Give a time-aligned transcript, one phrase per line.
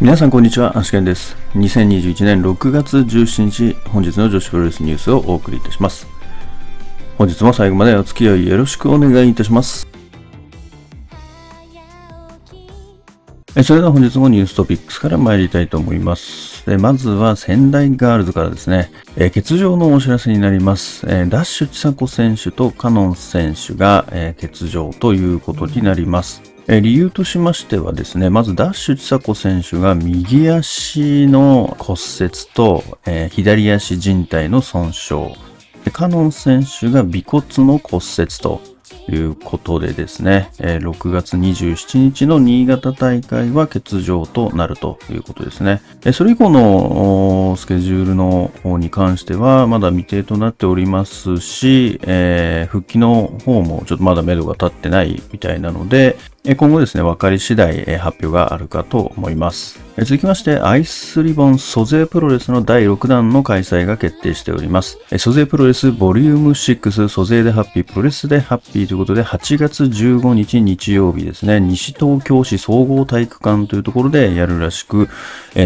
[0.00, 1.36] 皆さんこんにちは、アシケンです。
[1.56, 6.06] 2021年6月17日、本日の女子プロレスニュースをお送りいたします。
[7.18, 9.88] 本日も最後までお付き合いよろしくお願いいたします。
[13.64, 16.64] それでは本日もニューストピックスから参りたいと思います。
[16.78, 21.06] まずは仙台ガールズからですね、え欠場のお知らせになります。
[21.08, 26.57] えダッシュ千佐子選手とカノン選手がえ欠場ということになります。
[26.68, 32.84] 理由としましてはですね、まずダッシュ千佐子選手が右足の骨折と、
[33.30, 35.14] 左足靭帯の損傷、
[35.92, 38.60] カノン選手が尾骨の骨折と、
[39.10, 45.80] いうことでですね、6月27日の新潟大会は欠場となるということですね。
[46.12, 51.98] それ以降のスケジュールの方に関してはまだ未定となっておりますし、
[52.68, 59.87] 復帰の方もちょっとまだ目処が立ってないみたいなので、今後ですね、分かり次第発表があるかと思います。
[60.04, 64.98] 続きまして、アイスリボン租税プロレスの第6弾の開催が決定しております。
[65.18, 75.08] 租税プロレスボリューム6租税でハッピー、プロレスでハッピーということで、8月15日日曜日ですね、西東京市総合体育館というところでやるらしく、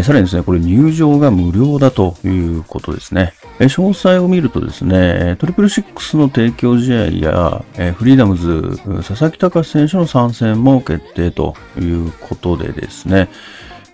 [0.03, 3.33] さらにですね、これ入場が無料だということですね。
[3.59, 7.63] 詳細を見るとですね、トリプルシックスの提供試合や、
[7.93, 13.29] フリーダムズ、佐々木隆選手の参戦も決定ということでですね、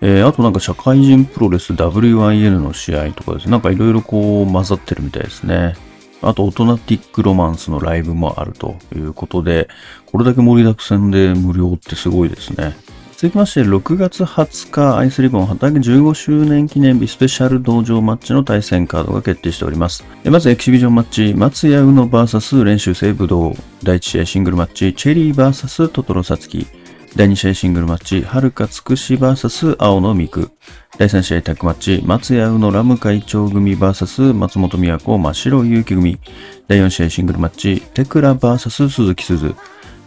[0.02, 5.76] えー、あとなんか社会人プロレス WIN の試合とかですね、なんかいろいろこう混ざってるみたいですね。
[6.22, 9.70] あと、オトナティックロマンスのライブもあるということで、
[10.06, 12.76] これだけ盛りだくさんで無料ってすごいですね。
[13.16, 20.06] 続きまして、6月20日、アイスリボン畑15周年記念日スペシャル道場マッチの対戦カードが決定しております。
[20.26, 23.54] まず、エキシビジョンマッチ、松屋宇野 VS 練習生武道。
[23.84, 26.66] 第1試合シングルマッチ、チェリー VS トトロサツキ。
[27.16, 30.52] 第2試合シングルマッチ、はるかつくし VS 青野美久。
[30.98, 36.20] 第3試合タッグマッチ、松屋宇野ラム会長組 VS 松本美和子真白勇気組。
[36.68, 39.56] 第4試合シングルマッチ、テクラ VS 鈴木鈴。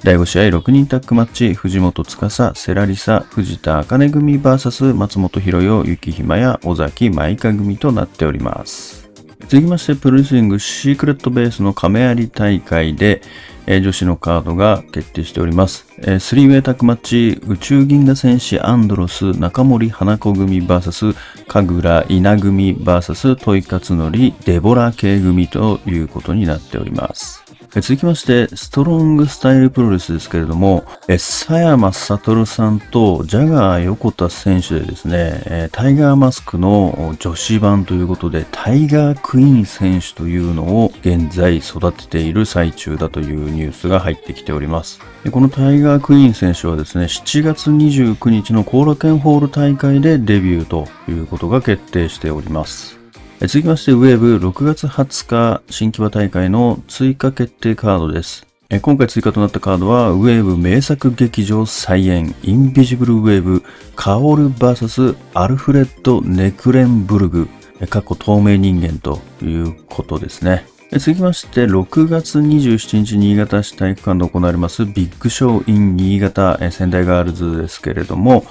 [0.04, 9.01] 第5試合6人タッグマッチ、藤本司、セラリサ、藤田茜組 VS 松本博代、雪姫や尾崎舞香組となっております。
[9.48, 13.22] 続きまして、プロレスリングシークレットベースの亀有大会で、
[13.66, 15.86] えー、女子のカードが決定しております。
[15.98, 21.14] えー、スリーウェイタックマッチ、宇宙銀河戦士アンドロス、中森花子組 VS、
[21.48, 27.44] 神楽稲組 VS、トイカツノリ、デボラ系組ということになっております。
[27.80, 45.00] 続きまして、ストロングスタイルプロレスですけれども、佐山悟さんとジャガー横田選手でですね、タイガーマスクの女子版ということで、タイガークイーン選手というのを現在育てている最中だというニュースが入ってきております。
[45.30, 53.01] このタイガークイーン選手はですね、7月29日の後楽園ホール大会でデビューということが決定しております。
[53.48, 58.46] 続きまして、ウェーブ6月20日新規場大会の追加決定カードです。
[58.82, 63.64] 今回追加となったカードは、ウェーブ名作劇場再演、インビジブルウェーブ、
[63.96, 67.48] カオル VS アルフレッド・ネクレンブルグ、
[67.90, 70.64] 過去透明人間ということですね。
[70.92, 78.44] 続きまして、6月27日新潟市体育館で行われますビッグショー in 新潟仙台ガールズですけれども、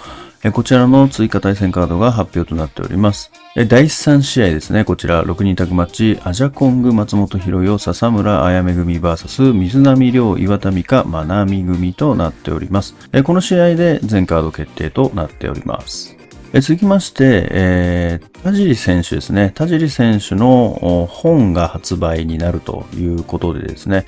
[0.49, 3.31] こちらの追加対戦カードが発表となっております。
[3.53, 4.83] 第3試合ですね。
[4.85, 12.95] こちら、6人タグマッチ、アジャコング、松本博代、笹村あやめ組 VS、水波亮、岩田美香、まなみ組となっております。
[13.23, 16.17] この試合で全カード決定となっております。
[16.53, 19.51] 続きまして、えー、田尻選手ですね。
[19.53, 24.05] 田尻選手の本が発売になるということでですね、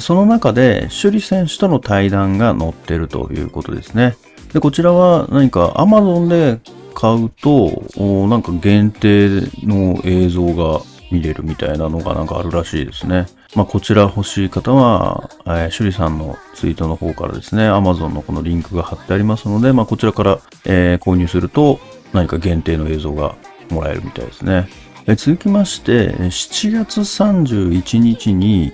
[0.00, 4.16] その中で首里選手との対談が載っているということですね。
[4.52, 6.60] で、こちらは何か Amazon で
[6.94, 7.82] 買うと、
[8.28, 10.80] なんか限定の映像が
[11.10, 13.26] 見れるみたいなのがなんかあるらしいですね。
[13.54, 21.80] まあ、こちら欲しい方は、えー、シュリさんのツイートの方からですね、Amazon のこのリンクが貼ってありますので、まあ、こちらから、えー、購入すると
[22.12, 23.36] 何か限定の映像が
[23.70, 24.68] もらえるみたいですね。
[25.16, 28.72] 続きまして、7月31日に、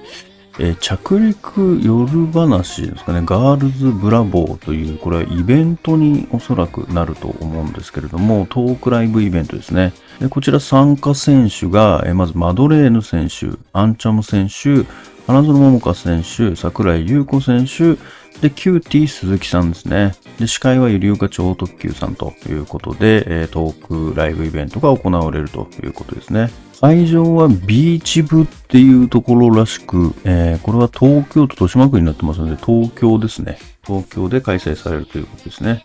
[0.59, 9.93] えー、着陸夜話ですかね、ガールズブラボーという、これはイベントにおそらくなると思うんですけれども、トークライブイベントですね。
[10.21, 14.87] でこちら参加選手が、えー、まずマドレーヌ選手、アンチャム選手、
[15.27, 17.97] 花園桃香選手、桜井優子選手、
[18.41, 20.15] で、キューティー鈴木さんですね。
[20.39, 26.51] で、司会はユリオカ超特 Qさんということで、えー、トークライブイベントが行われるということですね。
[26.81, 33.59] 会場はビーチ部っていうところらしく、えー、これは東京都豊島区になってますので、東京ですね。
[33.87, 35.85] 東京で開催されるということですね。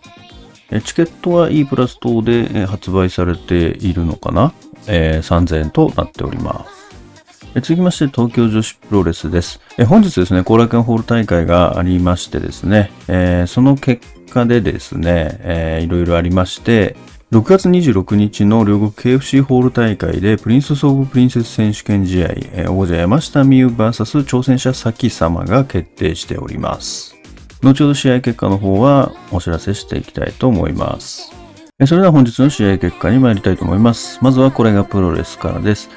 [0.72, 4.54] えチケットは E プラス等で発売されているのかな、
[4.88, 6.77] えー、3000円となっております。
[7.62, 9.60] 続きまして、東京女子プロレスです。
[9.78, 16.96] え本日ですね、後楽園ホール大会がありましてですね、えーその結果でですね、いろいろありまして、
[17.32, 27.16] 6月26日の両国 KFC ホール大会でプリンスソーブプリンセス選手権試合、えー王者山下美夢 VS 挑戦者咲様が決定しております。
[27.64, 31.32] 後ほど試合結果の方はお知らせしていきたいと思います。
[31.86, 34.20] それでは本日の試合結果に参りたいと思います。
[34.24, 35.90] まずはこれがプロレスからです。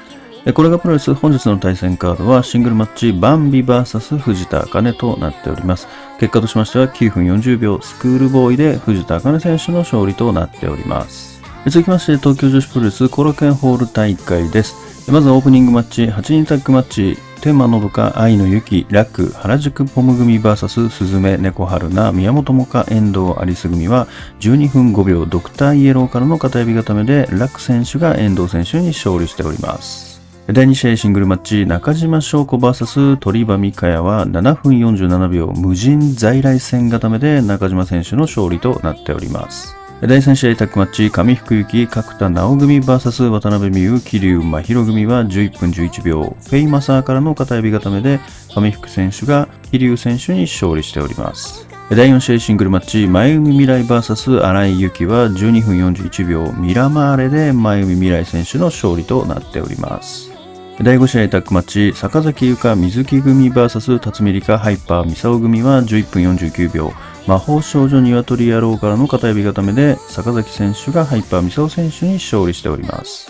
[0.55, 5.87] これがプロレス本日の対戦カードはシングルマッチバンビ VS 藤田茜となっております。
[6.19, 11.41] 結果としましては9分40秒スクールボーイで藤田茜選手の勝利となっております。
[11.67, 15.11] 続きまして東京女子プロレスコロケンホール大会です。
[15.11, 24.07] まずはオープニングマッチ8人タッグマッチ天満のどか愛のゆき楽原宿ポム組 VS スズメ猫春菜宮本もか遠藤アリス組は
[24.39, 30.10] 12分5秒ドクターイエローからの片指固めで楽選手が遠藤選手に勝利しております。
[30.47, 39.75] 第2試合シングルマッチ中島翔子 VS 鳥羽美香也は7分47秒無人在来線固めで中島選手の勝利となっております。
[40.01, 51.67] 第3試合タッグマッチ上福幸角田直組 VS 渡辺美優桐生真宙組は11分11秒フェイマサーからの片指固めで上福選手が桐生選手に勝利しております。
[51.91, 60.30] 第4試合シングルマッチ、前海未来 VS 荒井由紀は12分41秒ミラマーレで前海未来選手の勝利となっております。
[60.79, 66.91] 第5試合タッグマッチ、坂崎優香水木組 VS 辰巳梨花ハイパーミサオ組は11分49秒
[67.27, 73.29] 魔法少女鶏野郎からの片指固めで坂崎選手がハイパーミサオ選手に勝利しております。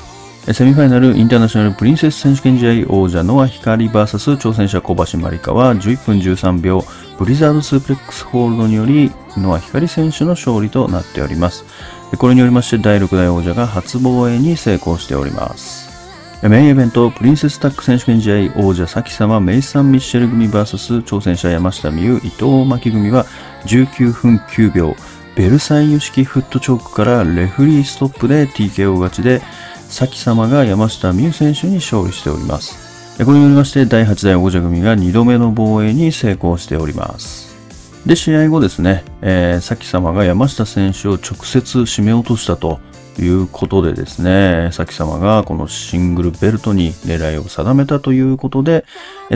[0.54, 6.84] セミファイナルインターナショナルプリンセス選手権試合王者ノア光 VS 挑戦者小橋まりかは11分13秒
[7.20, 11.66] ブリザードスープレックスホールドによりノア光選手の勝利となっております。
[12.18, 15.91] これによりまして第6代王者が初防衛に成功しております。
[16.50, 23.26] メインイベント、プリンセスタック選手権試合王者咲様メイサン・ミッシェル組 VS 挑戦者山下美優伊藤真希組は
[23.66, 24.96] 19分9秒
[25.36, 29.42] ベルサイユ式フットチョークからレフリーストップで TKO 勝ちで
[29.88, 33.24] 咲様が山下美優選手に勝利しております。
[33.24, 37.52] これによりまして第8代王者組が2度目の防衛に成功しております。
[38.06, 42.80] で、試合後ですね、えー、咲様が山下選手を直接締め落としたと
[43.16, 48.86] ということでですね、咲様がこのシングルベルトに狙いを定めたということで、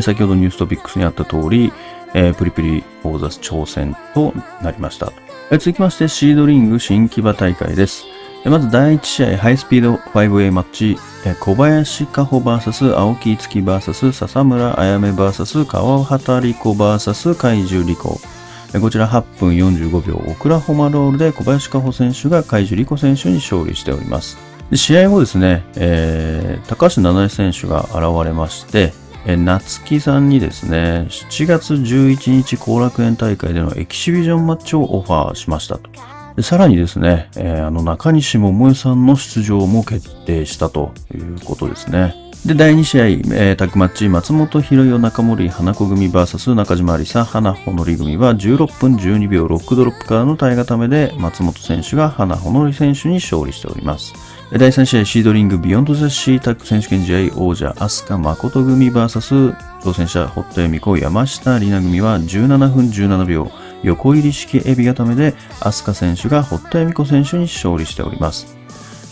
[0.02, 1.72] 先ほどニューストピックスにあった通り、
[2.14, 5.12] えープリプリ王座挑戦となりました。
[5.52, 8.06] え続きましてシードリング新木場大会です。
[8.46, 18.35] まず第1試合ハイスピード 5A マッチ、えー小林加穂 VS 青木月 VS 笹村あやめ VS 川畑理子 VS 海獣理子。
[18.80, 24.38] こちら8分45秒オクラホマロールで小林加穂選手が海獣理子選手に勝利しております。
[24.74, 28.92] 試合後ですね、えー高橋七重選手が現れまして、
[29.28, 36.42] え夏木さんにですね、7月11日後楽園大会でのエキシビジョンマッチをオファーしましたと。
[36.42, 42.25] さらにですね、えーあの中西桃江さんの出場も決定したということですね。
[42.46, 54.14] で、第2試合、えータッグマッチ、松本博代中森花子組 VS 中島有沙花ほのり組は16分12秒ロックドロップからの体固めで松本選手が花ほのり選手に勝利しております。
[54.52, 68.55] 第3試合シードリングビヨンドザシータッグ選手権試合王者飛鳥誠組 VS 挑戦者堀田恵美子山下里奈組は17分17秒横入り式エビ固めで飛鳥選手が堀田恵美子選手に勝利しております。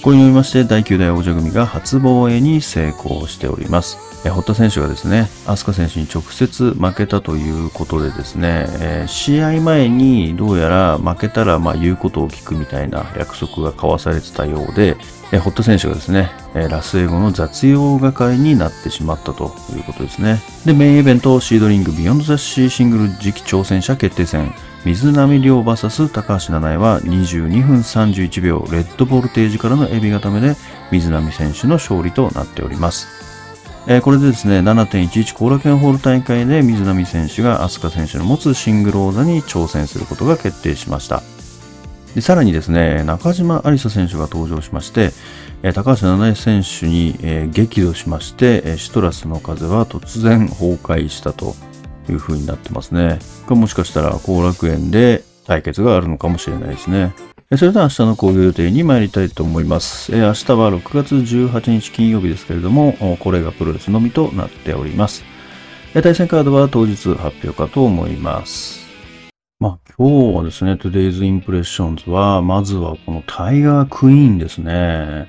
[0.03, 3.98] これによりまして第9代王者組が初防衛に成功しております。
[4.25, 14.98] え堀田選手がですね、飛鳥選手に直接負けたということでですね、えー試合前にどうやら負けたらまあ言うことを聞くみたいな約束が交わされてたようで、
[15.31, 20.41] え堀田選手がですね、えラスエゴの雑用係になってしまったということですね。
[20.65, 24.53] で、メインイベントシードリングビヨンドザシーシングル次期挑戦者決定戦、
[24.86, 30.56] 水波亮 VS 高橋七重は22分31秒レッドボルテージからのエビ固めで
[30.92, 33.08] 水波選手の勝利となっております。
[33.88, 41.24] えーこれでですね、7.11後楽園ホール大会で水波選手が飛鳥選手の持つシングル王座に挑戦することが決定しました。
[42.13, 45.12] でさらにですね、中島有沙選手が登場しまして、
[45.63, 51.56] えー高橋七重選手に、えー激怒しまして、シトラスの風は突然崩壊したと
[52.05, 53.19] という風になってますね。
[53.48, 57.13] これもしかしたら後楽園で対決があるのかもしれないですね。
[57.55, 60.12] それでは明日の興行予定に参りたいと思います。
[60.12, 65.24] 明日は6月18日金曜日ですけれども、これがプロレスのみとなっております。
[65.93, 68.81] 対戦カードは当日発表かと思います。
[69.60, 75.27] まあ今日はですね、Today's Impressions は、まずはこのタイガークイーンですね。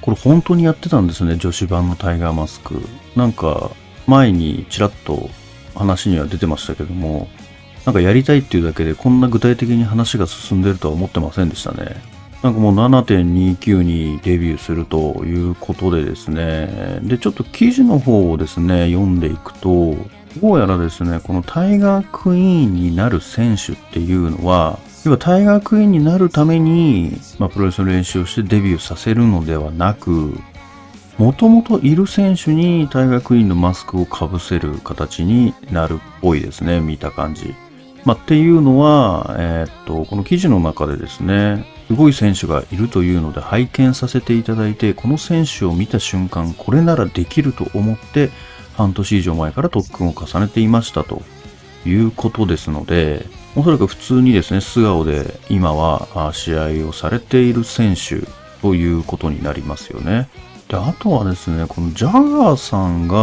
[0.00, 2.82] これ本当にやってたんですね、女子版のタイガーマスク。
[3.14, 3.70] なんか、
[4.06, 5.30] 前にちらっと
[5.74, 7.28] 話には出てましたけども、
[7.84, 11.96] なんかやりたいっていうだけでこんな具体的に話が進んでるとは思ってませんでしたね。
[12.42, 17.00] なんかもう7.29にデビューするということでですね。
[17.02, 19.96] で、ちょっと記事の方をですね、読んでいくと、
[20.42, 30.38] どうやらですね、このタイガークイーンになる選手っていうのは、要はタイガークイーンになるために、まあ、プロレスの練習をしてデビューさせるのではなく、
[31.18, 37.54] もともといる選手にタイガークイーンのマスクをかぶせる形になるっぽいですね、見た感じ。
[38.04, 48.30] まあ、っていうのは、えー、っと、この記事の中でですね、すごい選手がいるというので拝見させていただいて、この選手を見た瞬間、これならできると思って、
[48.76, 51.22] 半年以上前から特訓を重ねていましたと
[51.86, 58.26] いうことですので、おそらく普通にですね、素顔で今は試合をされている選手
[58.60, 60.28] ということになりますよね。
[60.68, 63.16] で、あとはですね、このジャガーさんが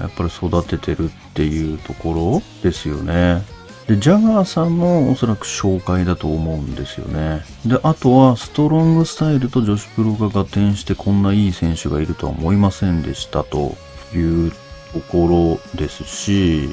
[0.00, 3.42] やっぱり育ててるっていうところですよね。
[3.86, 7.42] で、ジャガーさんのおそらく紹介だと思うんですよね。
[7.66, 13.76] で、あとはストロングスタイルと女子プロが合点してこんないい選手がいるとは思いませんでしたと
[14.14, 14.52] いう
[14.92, 16.68] ところですし、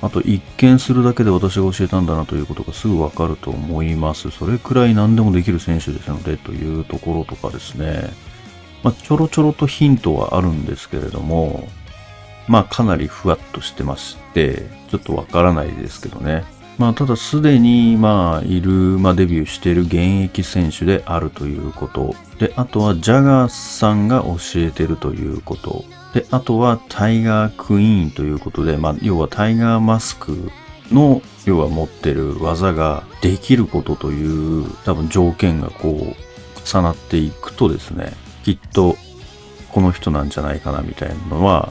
[0.00, 4.30] あと一見するだけで私が教えたんだなということがすぐわかると思います。
[4.30, 8.10] それくらい何でもできる選手ですのでというところとかですね。
[8.82, 11.68] まあ、ちょろちょろとヒントはあるんですけれども、
[12.46, 16.44] まあかなりふわっとしてまして、ちょっとわからないですけどね。
[16.78, 22.14] まあただすでにまあいる、まあデビューしている現役選手であるということ。
[22.38, 25.84] で、あとはジャガーさんが教えてるということ。
[26.14, 30.50] で、あとはタイガークイーンということで、まあ、要はタイガーマスク
[30.90, 38.14] の、要は持ってる技ができることという、多分条件がこう、重なっていくとですね、
[38.48, 38.96] きっと、
[39.72, 41.70] この人なんじゃないかなみたいなのは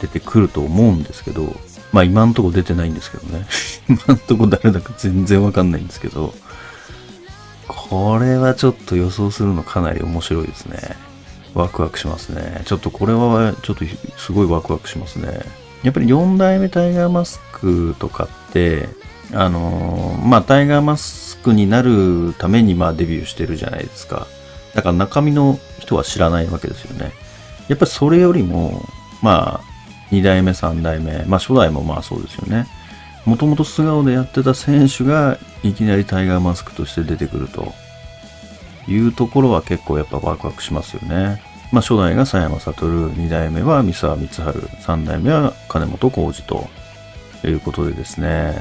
[0.00, 1.54] 出てくると思うんですけど、
[1.92, 3.46] まあ今んとこ出てないんですけどね。
[3.88, 6.34] 今んとこ誰だか全然わかんないんですけど、
[7.68, 10.96] これはちょっと予想するのかなり面白いですね。
[11.54, 12.62] ワクワクしますね。
[12.64, 13.84] ちょっとこれはちょっと
[14.16, 15.42] すごいワクワクしますね。
[15.84, 18.88] やっぱり4代目タイガーマスクとかって、
[19.32, 24.26] あのー、まあ、タイガーマスクになるためにまあデビューしてるじゃないですか。
[24.74, 27.12] だから中身の人は知らないわけですよね。
[27.68, 28.82] やっぱりそれよりも、
[29.22, 32.66] まあ、2代目、3代目、まあ初代もまあそうですよね。
[33.24, 37.72] もともと素顔でやってた選手がいきなりタイガーマスクとして出てくると。
[38.88, 41.42] いうところは結構やっぱワクワクしますよね。
[41.72, 46.68] まあ、初代が佐山悟、2代目は三沢光晴、3代目は金本浩二と
[47.46, 48.54] いうことでですね。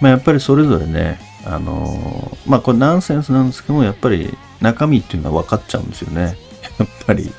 [0.00, 6.36] まあ、やっぱりそれぞれね、あのー、まあ、これナンセンスなんですけども、やっぱり中身っていうのは分かっちゃうんですよね。
[6.78, 7.30] やっぱり、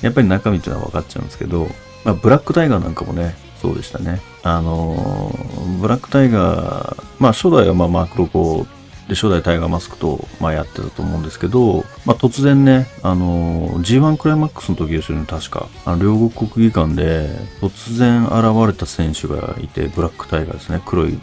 [0.00, 1.68] やっぱり中身っていうのは分かっちゃうんですけど、
[2.04, 4.20] まあ、ブラックタイガーなんかもね、そうでしたね。
[4.42, 8.66] あのー、ブラックタイガー、まあ初代はまあマークロコ
[9.08, 15.66] で、初代タイガーマスクと、まあ、やってたと思うんですけど、まあ、突然ね、あのー、G1 クライマックスの時ですよね、確か。
[15.86, 17.30] あの、両国国技館で、
[17.62, 21.18] 突然現れた選手がいて、ブラックタイガーですね、黒い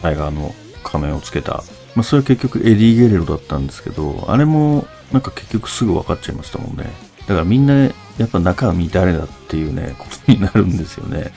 [0.00, 1.62] タイガーの仮面をつけた。
[1.94, 6.92] まあ、それは結局エディ・ゲレロだったんですけど、あれも、なんか結局すぐ分かっちゃいましたもんね。
[7.20, 7.90] だからみんな、や
[8.24, 11.32] っぱ中身誰だっていうね、ことになるんですよね。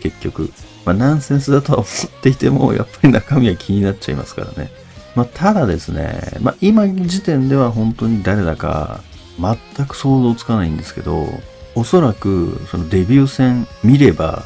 [0.00, 0.52] 結局。
[0.84, 4.70] まあ、ナンセンスだとは思っていても、やっぱり中身は気になっちゃいますからね。
[5.14, 9.02] まあ、ただですね、まあ、今時点では本当に誰だか
[9.38, 11.28] 全く想像つかないんですけど、
[11.74, 14.44] おそらくそのデビュー戦見れば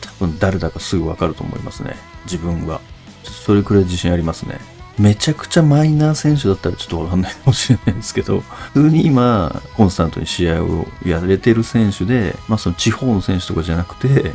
[0.00, 1.96] 多分誰だかすぐわかると思いますね。
[2.24, 2.80] 自分は。
[3.24, 4.58] それくらい自信ありますね。
[4.98, 14.32] めちゃくちゃマイナー選手だったらちょっとわかんないかもしれないですけど、普通に今、コンスタントに試合をやれてる選手で、まあその地方の選手とかじゃなくて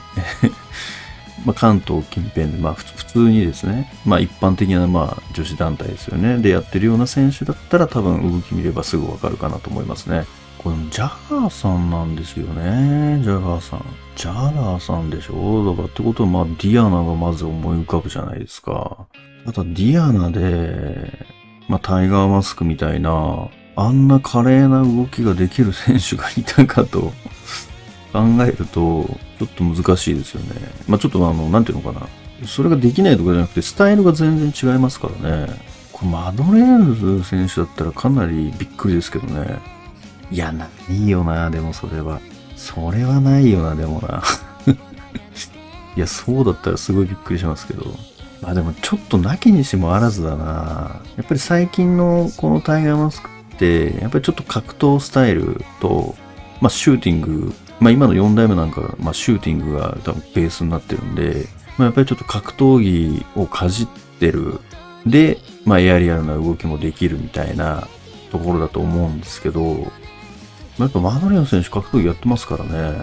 [1.46, 6.38] ま、関東近辺で、まあ、普通にですね、まあ、一般的な、まあ、女子団体ですよね。
[6.38, 10.26] でやってるような選手だったら多分動き見ればすぐわかるかなと思いますね。
[10.58, 13.22] これ、ジャガーさんなんですよね。
[13.24, 13.86] ジャガーさん。
[14.20, 15.64] ジャガーさんでしょ？
[15.70, 19.08] だからってことは、まあ、ディアナがまず思い浮かぶじゃないですか。
[19.46, 21.26] ただ、ディアナで、
[21.70, 23.48] まあ、タイガーマスクみたいな、
[23.78, 27.14] あんな華麗な動きができる選手がいたかと
[28.12, 29.06] 考えると、
[29.40, 30.50] ちょっと難しいですよね。
[30.90, 32.06] まあちょっとあの、なんていうのかな。
[32.46, 35.48] それができないとかじゃなくて、スタイルが全然違いますからね。
[35.94, 39.60] これマドレーヌ選手だったらかなりびっくりですけどね。
[40.30, 42.20] いや、ないよな、でもそれは。
[42.60, 44.22] それはないよな、でもな。
[45.96, 47.96] いや、そうだったらすごいびっくりしますけど。
[48.42, 51.02] まあでもちょっとなきにしもあらずだな。
[51.16, 56.16] やっぱり最近のこのタイガーマスクって、やっぱりちょっと格闘スタイルと、
[56.62, 61.48] まあシューティング、まあ今の4代目なんか、まあシューティングが多分ベースになってるんで、
[61.78, 63.88] まあやっぱりちょっと格闘技をかじっ
[64.20, 64.60] てる。
[65.06, 67.88] で、まあエアリアルな動きもできるみたいな
[68.32, 69.92] ところだと思うんですけど、
[70.86, 72.98] やっぱマドリアン選手格闘技やってますからね。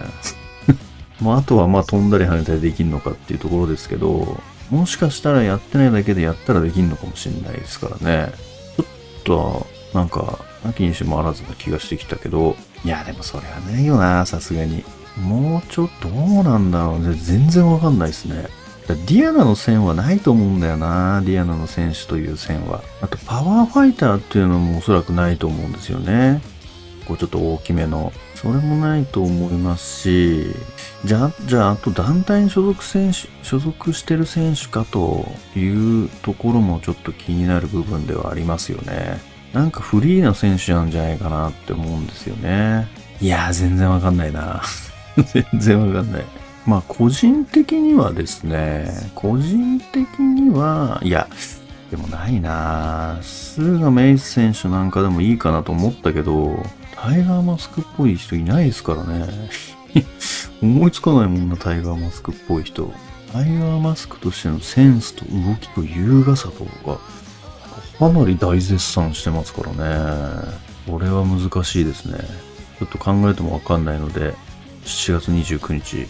[1.21, 8.31] まああとはまあ飛んだり跳ねたりできるのかっていうところですけど、もしかしたらやってないだけでやったらできるのかもしれないですからね。
[8.75, 8.85] ちょっ
[9.23, 14.83] と、なんか、なきにしもあらずな気がしてきたけど、いや、でもそれはないよな、さすがに。
[15.21, 17.15] もうちょっとどうなんだろうね。
[17.15, 18.47] 全然わかんないですね。
[18.87, 21.21] ディアナの線はないと思うんだよな。
[21.25, 22.81] ディアナの選手という線は。
[23.01, 26.41] あと、パワーファイターっていうのもおそらくないと思うんですよね。
[27.07, 28.11] こうちょっと大きめの。
[28.35, 30.45] それもないと思いますし、
[31.05, 39.19] じゃあ、じゃあ、あと団体に所属選手、所属してる選手かというところもちょっと気になる部分ではありますよね。
[39.53, 42.87] なんかフリーな選手なんじゃないかなって思うんですよね。
[43.21, 44.61] いやー、全然わかんないな。
[45.33, 46.23] 全然わかんない。
[46.65, 51.27] まあ、個人的にはですね、個人的には、いや、
[51.89, 56.61] でもないなスーガメイス選手なんかでもいいかなと思ったけど、
[56.99, 59.27] タイガーマスクっぽい人いないですからね。
[60.61, 62.91] 思いつかないもんな、タイガーマスクっぽい人。
[63.31, 66.99] タイガーマスクとしてのセンスと動きと優雅さとか、
[67.99, 70.57] かなり大絶賛してますからね。
[70.87, 72.19] これは難しいですね。
[72.79, 74.33] ちょっと考えてもわかんないので、
[74.85, 76.07] 7月29日、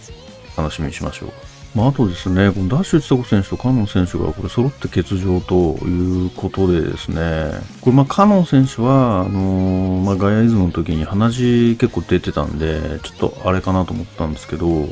[0.56, 1.47] 楽しみにしましょう。
[1.75, 14.88] まあ、あとですね、このダッシュ千子選手とカノン選手がこれ揃って欠場ということでですね、これまあカノン選手は、あのー、まあ、ガイアイズムの時に鼻血結構出てたんで、ちょっとあれかなと思ったんですけど、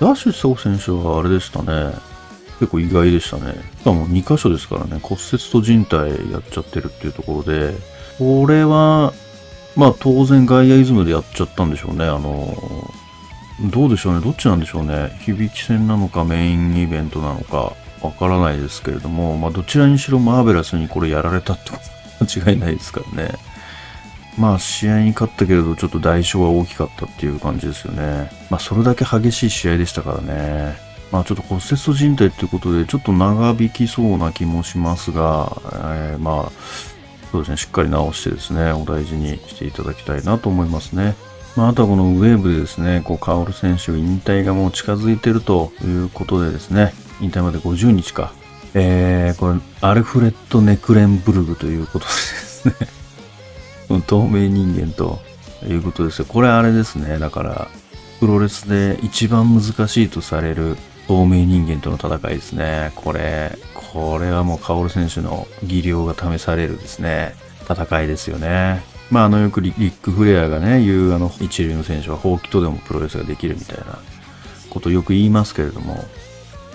[0.00, 1.94] ダッシュ千子選手はあれでしたね、
[2.60, 3.54] 結構意外でしたね。
[3.78, 7.74] しかも2箇所ですからね、骨折と人体やっちゃってるっていうところで、
[8.18, 9.12] これは、
[9.76, 12.04] まあ当然ガイアイズムでやっちゃったんでしょうね。
[12.06, 13.01] あのー
[13.60, 23.32] どうでしょうね、どっちなんでしょうね、響き戦なのかメインイベントなのかわからないですけれども、まあ、どちらにしろマーベラスにこれやられたってこと間違いないですからね。
[24.38, 28.30] まあ、試合に勝ったけれど、ちょっと代償は大きかったっていう感じですよね。
[28.50, 30.76] まあ、それだけ激しい試合でしたからね。
[31.10, 36.52] まあ、ちょっと骨折と人体っていうことで、ちょっと長引きそうな気もしますが、えー、まあ、
[37.30, 41.14] そうですね、しっかり直してですね、お大事にしていただきたいなと思いますね。
[41.56, 48.32] まあ、あとはこのウェーブでですね、こう、カオル選手引退がもう近づいてるということでですね、引退まで50日か。
[48.74, 52.74] えー、これ、アルフレッド・ネクレンブルグということでですね、
[54.06, 55.20] 透明人間と
[55.68, 56.24] いうことですよ。
[56.26, 57.68] これあれですね、だから、
[58.18, 62.92] プロレスで一番難しいとされる透明人間との戦いですね。
[62.94, 67.34] これ、これはもうカオル選手の技量が試されるですね、
[67.68, 68.91] 戦いですよね。
[69.12, 73.98] まあ、あのよくリック・フレアがね、言うあの一流の選手はほうきとでもプロレスができるみたいな
[74.70, 76.02] ことをよく言いますけれども、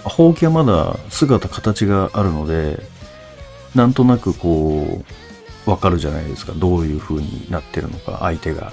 [0.04, 2.80] ほうきはまだ姿、形があるので、
[3.74, 5.04] なんとなくこ
[5.66, 6.54] う、わかるじゃないですか。
[6.56, 8.72] どういう風になってるのか、相手が。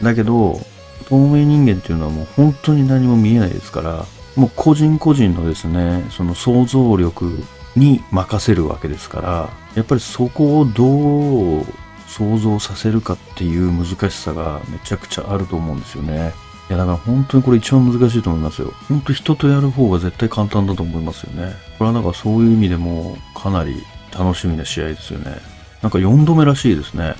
[0.00, 0.60] だけど、
[1.08, 7.42] 透明人間っていうのはもう本当に何も見えないですから、もう個人個人のですね、その想像力
[7.74, 11.66] に任せるわけですから、やっぱりそこをどう
[12.10, 16.32] 想像させるかっていう難しさがめちゃくちゃあると思うんですよね。
[16.68, 18.72] いやだから本当にこれ一番難しいと思いますよ。
[18.88, 21.52] 本当人とやる方が絶対簡単だと思いますよね。
[21.78, 25.36] これはなんかそういう意味でもかなり楽しみな試合ですよね。
[25.82, 27.14] なんか4度目らしいですね。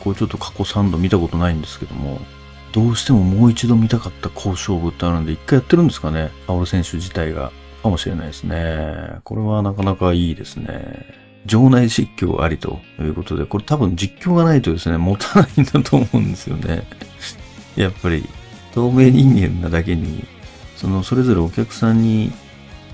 [0.00, 2.20] これちょっと過去3度見たことないんですけども、
[2.72, 6.30] どうしてももう一度見たかった好勝負ってあるんで、一回やってるんですかね。
[6.46, 7.50] アオル選手自体が。
[7.84, 9.20] かもしれないですね。
[9.24, 11.23] これはなかなかいいですね。
[11.46, 16.86] 場内実況ありということで、これ多分実況がないとですね、持たないんだと思うんですよね。
[17.76, 18.28] やっぱり、
[18.72, 20.24] 透明人間なだけに、
[20.76, 22.32] そのそれぞれお客さんに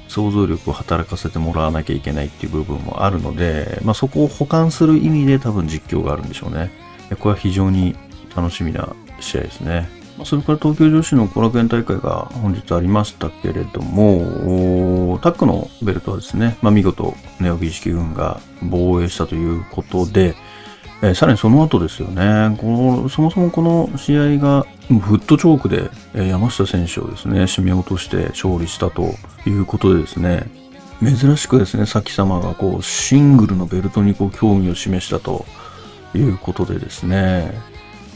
[0.08, 6.70] 想像力を働かせてもらわなきゃいけないっていう部分もあるので、まあそこを補完する意味で多分実況があるんでしょうね。
[7.18, 7.96] これは非常に
[8.36, 9.99] 楽しみな試合ですね。
[10.24, 20.34] それから東京女子の後楽園大会が本日ありましたけれども、タックのベルトはですね、まあ、見事ネオ美意識軍が防衛したということで、
[21.02, 22.66] えー、さらにその後ですよね、こ
[23.02, 29.14] のそもそもこの試合がフットチョークで、え、山下選手をですね、締め落として勝利したと
[29.46, 30.50] いうことでですね、
[31.02, 35.46] 珍しくですね、さき様がこうシングルのベルトにこう興味を示したと
[36.14, 37.54] いうことでですね、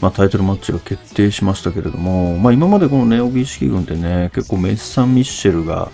[0.05, 5.89] まあ、タイトルマッチが決定しましたけれども、まあ、今までこのネオ美意識軍ってね、結構メッサン・ミッシェルが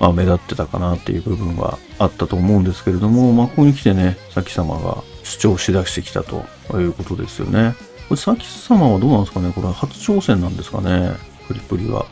[0.00, 6.44] まあ、目立ってたかなっていう部分はあったと思うんですけれども、まあ、ここに来てね、先様が主張しだしてきたと
[6.80, 7.74] いうことですよね。
[8.08, 9.52] これ、先様はどうなんですかね？
[9.54, 11.12] これは初挑戦なんですかね？
[11.46, 12.06] プリプリは。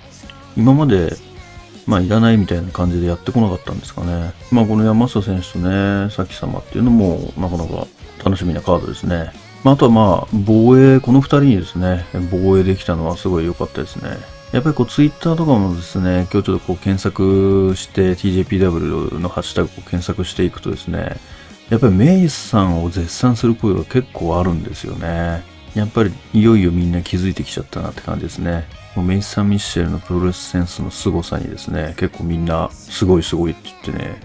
[0.56, 1.16] 今まで、
[1.86, 4.32] まあ、いらないみたいな感じでやってこなかったんですかね？
[4.50, 7.86] まあ、この山下選手とね、先様っていうのも、なかなか
[8.24, 9.32] 楽しみなカードですね。
[9.64, 14.10] まあ、あとはまあ、防衛、この二人にですね、防衛できたのはすごい良かったですね。
[14.52, 21.16] やっぱりこう、ツイッターとかもですね、今日ちょっとこう検索して、TJPW のハッシュタグを検索していくとですね、
[21.70, 25.42] やっぱりメイさんを絶賛する声が結構あるんですよね。
[25.74, 28.66] やっぱりいよいよみんな気づいてきちゃったなって感じですね。
[28.94, 34.20] もうメイサン・ミッシェルのプロレスセンスの凄さにですね、結構みんなすごいすごいって言ってね、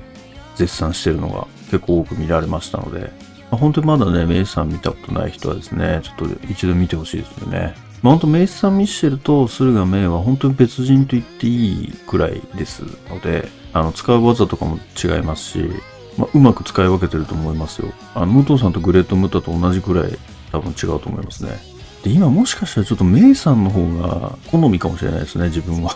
[0.56, 3.14] 絶賛してるのが結構多く見られましたので、
[3.52, 7.76] 本当にまだね、メイさん見たことない人はですね、ちょっと一度見てほしいですよね。
[8.04, 15.70] まあ、本当メイサン・ミッシェルと駿河メイは本当に別人と言っていいくらいですので、あの、使う技とかも違いますし、
[16.18, 17.92] まあ、うまく使い分けてると思いますよ。
[18.14, 20.18] あの、武藤さんとグレート・ムタと同じくらい
[20.52, 21.58] 多分違うと思いますね。
[22.04, 25.96] で、今もしかしたらちょっとメイさんの方が好みかもしれないですね、自分は。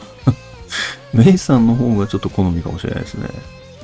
[1.13, 3.27] メイさんの方がちょっと好みかもしれないですね。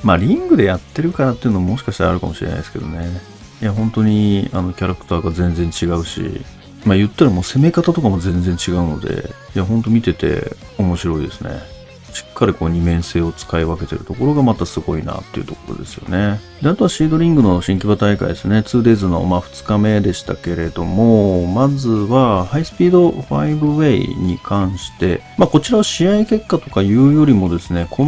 [0.02, 3.37] まあ、リングでやってるからっていうのももしかしたらあるかもしれないですけどね。
[3.60, 6.44] いや、本当に、あの、キャラクターが全然違うし、
[6.84, 11.77] まあ言ったらもう攻め方とかも全然違うので、いや、ほんと見てて面白いですね。
[12.12, 16.40] しっかりこう二面性を使い分けてるところがまたすごいなっていうところですよね。
[16.62, 18.58] で、あとはシードリングの新規場大会ですね。
[18.58, 28.04] 2days のまあ2日目でしたけれども、まずはハイスピード 5way に関して、まあこちらは試合結果とかいうよりもですね、こ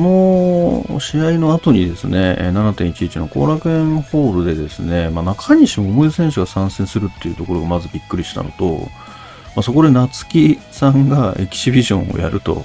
[0.89, 8.89] の試合の後にですね、7.11の後楽園ホールでですね、まあ中西桃江選手が参戦するっていうところがまずびっくりしたのと、
[9.57, 12.65] まあ、そこで夏木さんがエキシビションをやると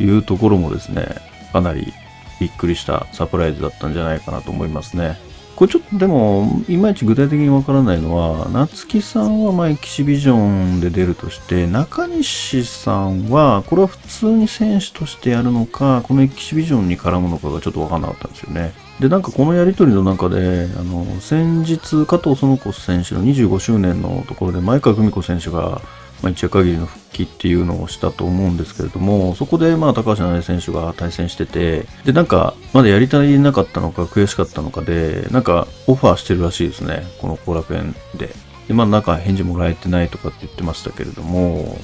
[0.00, 1.06] いうところもですね、
[1.52, 1.92] かなり
[2.40, 5.16] びっくりしたサプライズだったんじゃないかなと思いますね。
[5.56, 18.72] これちょっとでも、いまいち具体的にわからないのは、夏木さんはまあエキシビジョンで出るとして、中西さんは、これは普通に選手としてやるのか、このエキシビジョンに絡むのかがちょっとわかんなかったんですよね。
[18.98, 25.80] で、なんかこのやりとりの中で、あの、先日、加藤園子選手の25周年のところで、前川久美子選手が、
[26.24, 38.34] まあ、一夜限りの復帰っていうのをしたと思うんですけれども、そこでまあ高橋七重選手が対戦してて、で、なんかまだやり足りなかったのか悔しかったのかで、なんかオファーしてるらしいですね、この後楽園で。
[38.68, 41.76] で、まあなんか返事もらえてないとかって言ってましたけれども、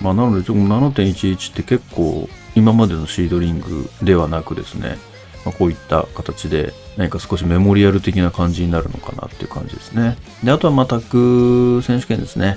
[0.00, 4.98] まあなので7.11って結構今までのシードリングではなくですね、
[5.44, 10.16] まあ、こういった形で何か少しメモリアル的な感じになるのかなっていう感じですね。
[10.44, 11.10] で、あとはまあタッ
[11.76, 12.56] グ選手権ですね。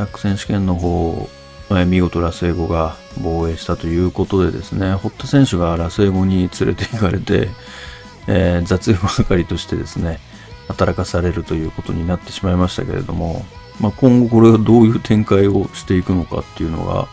[0.00, 1.28] タック選手権の方、
[1.72, 7.48] え見事ラスエゴが防衛したということでですね、堀田選手がラスエゴに連れて行かれて、
[8.26, 10.18] えー、雑用係としてですね、
[10.68, 13.44] 働かされるということになってしまいましたけれども、
[13.78, 17.06] まあ、今後これがどういう展開をしていくのかっていうのが、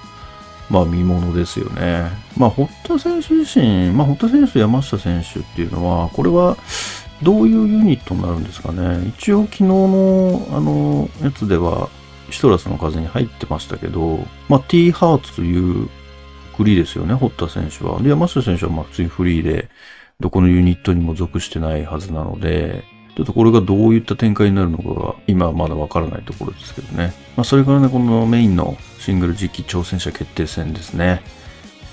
[0.69, 2.10] まあ見ものですよね。
[2.38, 6.56] まあ堀田選手自身、まあ堀田選手と山下選手っていうのは、これは
[7.21, 9.08] どういうユニットになるんですかね。
[9.10, 11.89] 一応昨日のあのやつでは、
[12.32, 15.90] シトラスの数に入ってましたけど、まあ、T ハーツという
[16.58, 18.02] フリーですよね、堀田選手は。
[18.02, 19.70] で、山下選手はまあ普通にフリーで、
[20.20, 22.84] どこのユニットにも属してないはずなので、
[23.16, 27.13] ちょっとこれがどういった展開になるのかが今はまだわからないところですけどね。
[27.36, 31.22] まあそれからね、このメインのシングル次期挑戦者決定戦ですね。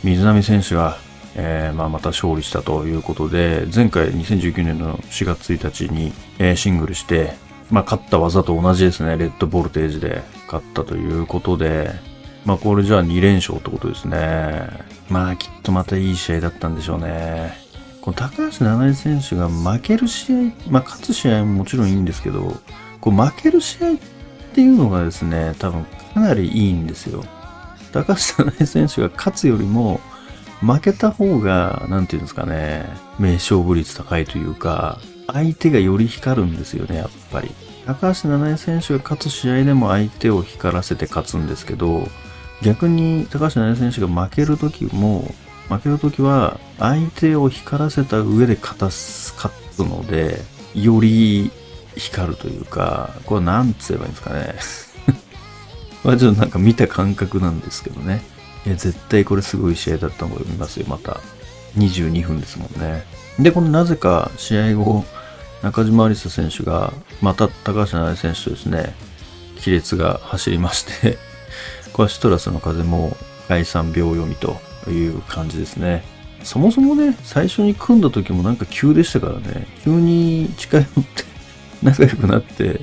[0.03, 0.99] 水波選手が、
[1.35, 7.35] えー、まあまた勝利したということで、前回2019年の4月1日に、えー、シングルして、
[7.75, 9.19] まあ、勝った技と同じですね。
[9.19, 11.91] レッドボルテージで勝ったということで、
[12.45, 14.69] まあ、これじゃあ2連勝ってことですね。
[15.11, 17.53] まあ、きっとまたいい試合だったんでしょうね。
[18.01, 20.37] この高橋七重選手が負ける試合、
[20.71, 22.55] まあ、勝つ試合ももちろんいいんですけど、
[23.01, 23.97] こう負ける試合っ
[24.55, 25.85] ていうのがですね、多分
[26.15, 27.25] かなりいいんですよ。
[27.93, 30.01] 高橋七重選手が勝つよりも、
[30.61, 32.87] 負けた方が、なんていうんですかね、
[33.19, 37.51] 名勝負率高いというか、相手がより光るんですよね、やっぱり。
[37.87, 42.09] 高橋七重選手が勝つ試合でも相手を光らせて勝つんですけど、
[42.63, 45.31] 逆に高橋七重選手が負ける時も、
[45.69, 50.41] 負ける時は相手を光らせた上で勝たす、勝つので、
[50.75, 51.51] より
[51.97, 54.55] 光るというか、これなんつ言えばいいんですかね。
[56.05, 58.23] まあちょっとなんか見た感覚なんですけどね。
[58.67, 61.21] いや、絶対これすごい試合だったと思いますよ、また。
[61.77, 63.05] 22分ですもんね。
[63.39, 65.05] で、このなぜか試合後、
[65.65, 68.95] 中島アリサ選手が、また高橋七重選手とですね、
[69.65, 71.17] 亀裂が走りまして
[71.95, 73.17] これはシトラスの風も
[73.49, 74.59] 第3秒読みと
[74.91, 76.05] いう感じですね。
[76.43, 81.25] そもそもね、最初に組んだ時もなんか急でしたからね、急に近寄って
[81.83, 82.83] 仲良くなって、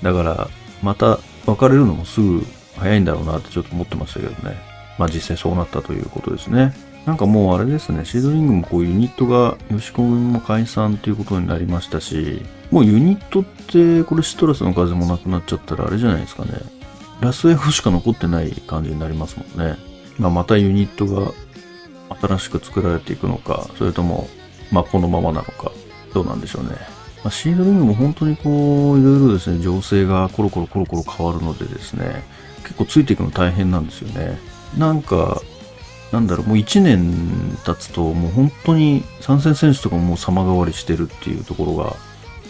[0.00, 0.48] だから
[0.82, 4.56] また別れるのもすぐ早いんだろうなってちょっと思ってましたけどね。
[4.98, 6.74] まあ実際そうなったということですね。
[7.06, 16.52] なんかもうあれですね、シードリングもこうユニットが、吉子組も解散ということになりましたし、もうユニットってこれシトラスの風もなくなっちゃったらあれじゃないですかね。
[17.20, 19.76] ラスエフしか残ってない感じになりますもんね。
[20.18, 21.32] まあ、またユニットが
[22.20, 24.28] 新しく作られていくのか、それとも、
[24.70, 25.72] まあ、このままなのか、
[26.12, 26.70] どうなんでしょうね。
[27.22, 32.22] まあ、シードリングも本当にこう、いろいろですね、情勢がコロコロコロコロ変わるのでですね、
[32.62, 34.38] 結構ついていくの大変なんですよね。
[34.78, 35.42] なんか、
[36.12, 41.96] なんだろう、もう1年経つと、もう本当に参戦選手とかもう様変わりしてるっていうところが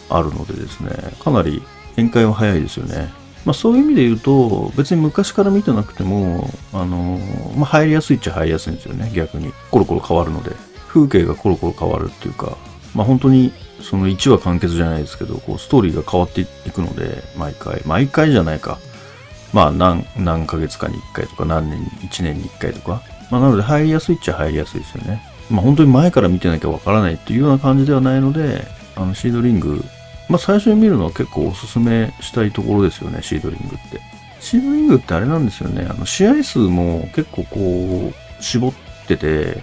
[0.09, 1.63] あるのでですね、かなり
[1.97, 3.13] 展開は早いですよね。
[3.45, 7.19] まあそういう意味で言うと、別に昔から見てなくても、あの、
[7.57, 9.53] まあ入りやすいっちゃ入りやすいんですよね、逆に。
[9.71, 10.51] コロコロ変わるので。
[10.89, 12.57] 風景がコロコロ変わるっていうか、
[12.95, 17.83] まあ本当にその1話完結じゃないですけど、こうストーリーが変わっていくので、毎回。
[17.87, 18.79] 毎回じゃないか。
[19.53, 23.03] まあ何、何ヶ月かに1回とか、何年、1年に1回とか。
[23.31, 25.23] まあなので入りやすいっちゃ入りやすいですよね。
[25.51, 28.67] まあ本当に前から見てなきゃわからないっていうような感じではないので、
[28.97, 29.85] あのシードリング
[30.31, 34.01] まあ、最初に見るのは結構おすすめしたいところですよね、シードリングって。
[34.39, 38.73] シードリングってあれなんですよね、あの試合数も結構こう、絞っ
[39.09, 39.61] てて、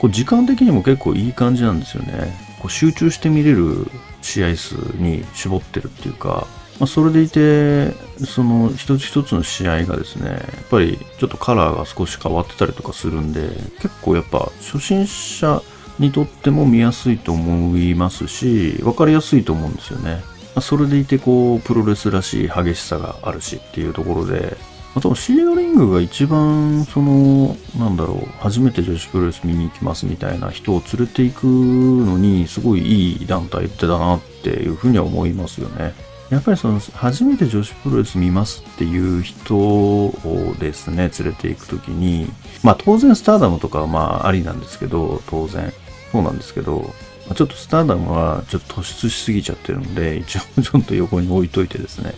[0.00, 2.36] こう時間的にも結構いい感じなんですよね。
[2.58, 3.86] こう集中して見れる
[4.22, 6.48] 試合数に絞ってるっていうか、
[6.80, 7.92] まあ、それでいて、
[8.24, 15.62] その一つ一つの試合がですね、やっぱりちょっとカラーが少し変わってたりとかするんで、結構やっぱ初心者
[15.98, 20.22] にとっても見やすいと思いますし、分かりやすいと思うんですよね。
[20.54, 24.56] まそれでいてこう、プロレスらしい激しさがあるしっていうところで、
[24.94, 35.94] あとシードリングが一番、その、なんだろう、初めて女子プロレス見に行きますみたいな人を連れていくのに、すごいいい団体ってだなっていうふうには思いますよね。
[36.32, 42.26] やっぱりその、初めて女子プロレス見ますっていう人をですね、連れて行くときに、
[42.62, 45.70] まあ当然スターダムとかはまあありなんですけど、当然。
[46.10, 46.90] そうなんですけど、
[47.34, 52.14] ちょっとスターダムはちょっと突出しすぎちゃってるので、一応ちょっと横に置いといてですね。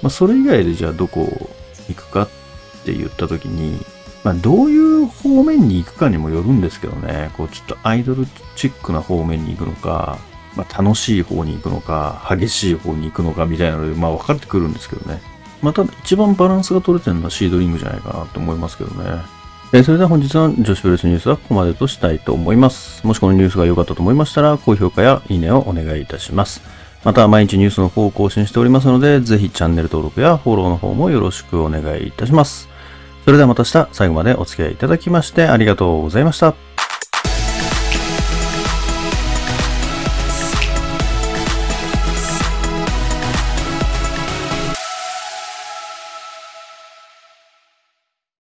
[0.00, 1.28] まあ、それ以外でじゃあどこ
[1.88, 2.28] 行くかっ
[2.84, 3.84] て言った時に、
[4.22, 10.18] まあ、どういう方面に行くかにもよるんですけどね、こうちょっとアイドルチックな方面に行くのか、
[10.56, 15.20] まあ、楽しい方に行くのか、激しい方に行くのかみたいなので、まあ分かれてくるんですけどね。
[15.62, 19.20] また一番バランスが取れてるのはシードリングじゃないかなと思いますけどね。
[19.72, 23.06] えそれでは本日の女子プレスニュースはここまでとしたいと思います。
[23.06, 26.62] もしこのニュースが良かったと思いましたら、高評価やいいねをお願いいたします。
[27.04, 32.68] また、毎日ニュースの方を更新しておりますので、ぜひチャンネル登録やフォローの方もよろしくお願いいたします。
[33.24, 36.69] それではまた明日、最後までお付き合いいただきましてありがとうございました。